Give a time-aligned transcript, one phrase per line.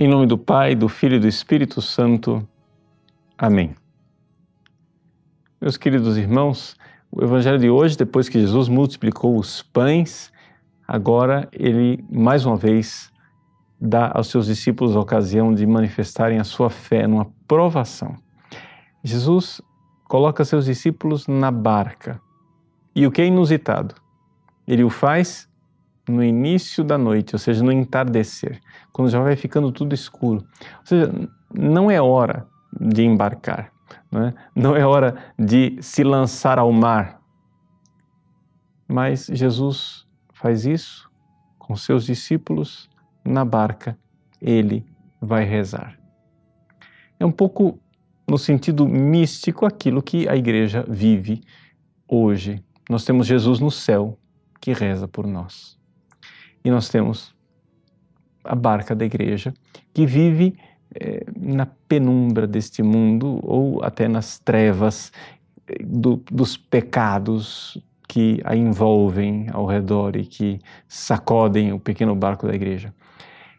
[0.00, 2.48] Em nome do Pai, do Filho e do Espírito Santo.
[3.36, 3.74] Amém.
[5.60, 6.76] Meus queridos irmãos,
[7.10, 10.32] o Evangelho de hoje, depois que Jesus multiplicou os pães,
[10.86, 13.12] agora ele mais uma vez
[13.80, 18.14] dá aos seus discípulos a ocasião de manifestarem a sua fé numa provação.
[19.02, 19.60] Jesus
[20.04, 22.20] coloca seus discípulos na barca.
[22.94, 23.96] E o que é inusitado?
[24.64, 25.47] Ele o faz
[26.08, 28.60] no início da noite, ou seja, no entardecer,
[28.92, 30.46] quando já vai ficando tudo escuro.
[30.80, 31.12] Ou seja,
[31.54, 32.46] não é hora
[32.80, 33.72] de embarcar,
[34.10, 37.20] não é, não é hora de se lançar ao mar.
[38.86, 41.10] Mas Jesus faz isso
[41.58, 42.88] com seus discípulos
[43.24, 43.98] na barca,
[44.40, 44.86] ele
[45.20, 45.98] vai rezar.
[47.20, 47.78] É um pouco
[48.26, 51.42] no sentido místico aquilo que a igreja vive
[52.06, 52.62] hoje.
[52.88, 54.18] Nós temos Jesus no céu
[54.60, 55.77] que reza por nós.
[56.64, 57.34] E nós temos
[58.44, 59.52] a barca da igreja
[59.92, 60.56] que vive
[60.94, 65.12] eh, na penumbra deste mundo ou até nas trevas
[65.66, 72.46] eh, do, dos pecados que a envolvem ao redor e que sacodem o pequeno barco
[72.46, 72.94] da igreja.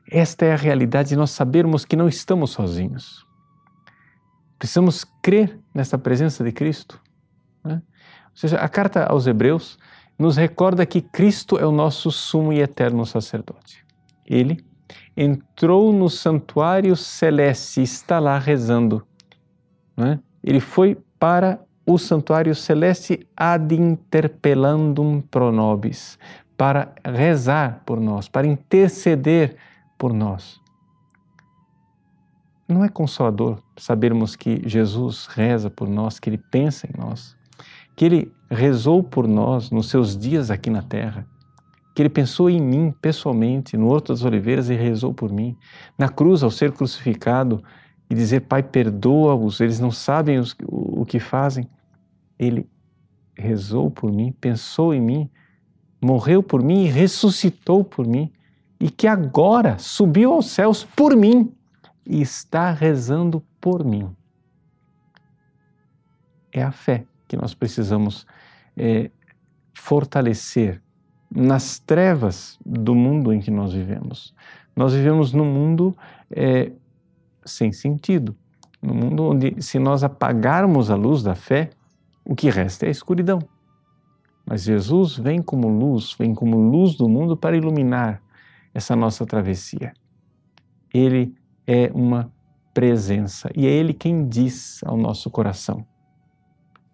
[0.10, 3.24] Esta é a realidade de nós sabermos que não estamos sozinhos.
[4.58, 7.00] Precisamos crer nessa presença de Cristo.
[7.64, 7.76] Né?
[7.76, 9.78] Ou seja, a carta aos Hebreus
[10.20, 13.86] nos recorda que Cristo é o nosso sumo e eterno sacerdote.
[14.26, 14.64] Ele
[15.16, 19.02] entrou no santuário celeste está lá rezando.
[19.96, 20.20] Né?
[20.44, 26.20] Ele foi para o santuário celeste ad interpellandum pro nobis,
[26.58, 29.56] para rezar por nós, para interceder
[29.98, 30.60] por nós.
[32.68, 37.36] Não é consolador sabermos que Jesus reza por nós, que ele pensa em nós?
[38.00, 41.28] Que Ele rezou por nós nos seus dias aqui na terra,
[41.94, 45.58] que Ele pensou em mim pessoalmente, no Horto das Oliveiras e rezou por mim,
[45.98, 47.62] na cruz ao ser crucificado
[48.10, 51.70] e dizer, Pai, perdoa-os, eles não sabem os, o, o que fazem.
[52.40, 52.70] Ele
[53.36, 55.30] rezou por mim, pensou em mim,
[56.02, 58.32] morreu por mim e ressuscitou por mim,
[58.80, 61.54] e que agora subiu aos céus por mim
[62.06, 64.10] e está rezando por mim.
[66.50, 68.26] É a fé que nós precisamos
[68.76, 69.10] é,
[69.74, 70.82] fortalecer
[71.34, 74.34] nas trevas do mundo em que nós vivemos.
[74.76, 75.96] Nós vivemos num mundo
[76.32, 76.72] é,
[77.46, 78.36] sem sentido,
[78.82, 81.70] num mundo onde, se nós apagarmos a luz da fé,
[82.26, 83.40] o que resta é a escuridão.
[84.44, 88.22] Mas Jesus vem como luz, vem como luz do mundo para iluminar
[88.74, 89.94] essa nossa travessia.
[90.92, 91.36] Ele
[91.68, 92.32] é uma
[92.74, 95.86] presença e é Ele quem diz ao nosso coração: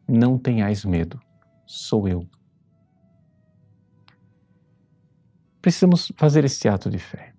[0.08, 1.20] não tenhais medo,
[1.66, 2.28] sou eu.
[5.62, 7.34] Precisamos fazer este ato de fé.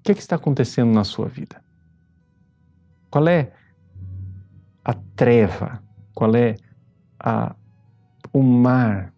[0.00, 1.62] O que, é que está acontecendo na sua vida?
[3.10, 3.52] Qual é
[4.84, 5.82] a treva?
[6.14, 6.56] Qual é
[7.18, 7.54] a,
[8.32, 9.14] o mar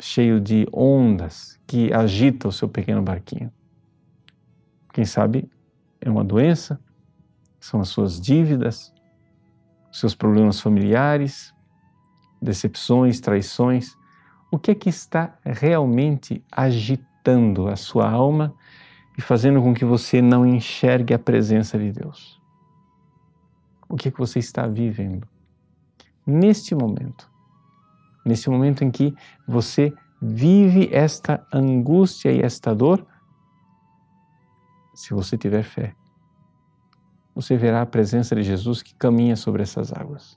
[0.00, 3.52] cheio de ondas que agita o seu pequeno barquinho?
[4.92, 5.50] Quem sabe
[6.00, 6.80] é uma doença,
[7.58, 8.92] são as suas dívidas,
[9.92, 11.54] seus problemas familiares,
[12.40, 13.96] decepções, traições,
[14.50, 18.54] o que é que está realmente agitando a sua alma
[19.16, 22.40] e fazendo com que você não enxergue a presença de Deus?
[23.88, 25.28] O que é que você está vivendo?
[26.26, 27.30] Neste momento,
[28.24, 29.14] nesse momento em que
[29.46, 33.06] você vive esta angústia e esta dor,
[34.94, 35.94] se você tiver fé,
[37.34, 40.36] você verá a presença de Jesus que caminha sobre essas águas.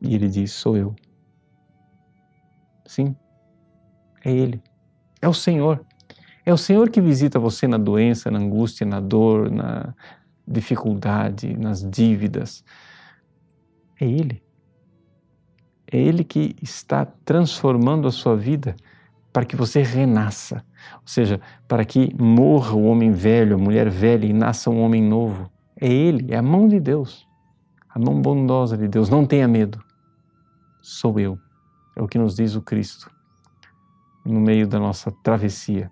[0.00, 0.94] E ele diz: Sou eu.
[2.86, 3.16] Sim,
[4.24, 4.62] é Ele.
[5.20, 5.84] É o Senhor.
[6.44, 9.94] É o Senhor que visita você na doença, na angústia, na dor, na
[10.46, 12.64] dificuldade, nas dívidas.
[14.00, 14.42] É Ele.
[15.90, 18.74] É Ele que está transformando a sua vida
[19.32, 20.64] para que você renasça.
[20.94, 25.02] Ou seja, para que morra o homem velho, a mulher velha e nasça um homem
[25.02, 25.50] novo.
[25.80, 27.26] É Ele, é a mão de Deus,
[27.88, 29.08] a mão bondosa de Deus.
[29.08, 29.82] Não tenha medo,
[30.82, 31.38] sou eu.
[31.96, 33.10] É o que nos diz o Cristo
[34.24, 35.90] no meio da nossa travessia.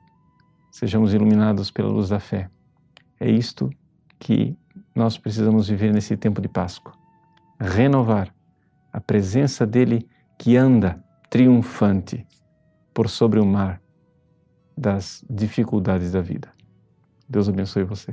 [0.71, 2.51] Sejamos iluminados pela luz da fé.
[3.21, 3.71] É isto
[4.19, 4.57] que
[4.95, 6.93] nós precisamos viver nesse tempo de Páscoa.
[7.61, 8.35] Renovar
[8.93, 10.09] a presença dele
[10.39, 12.27] que anda triunfante
[12.93, 13.81] por sobre o mar
[14.77, 16.53] das dificuldades da vida.
[17.29, 18.13] Deus abençoe você.